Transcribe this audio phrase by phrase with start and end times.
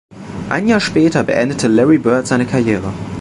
[0.49, 2.91] Ein Jahr später beendete Larry Bird seine Karriere.